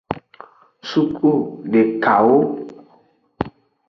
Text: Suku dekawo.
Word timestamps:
Suku 0.89 1.33
dekawo. 1.71 2.39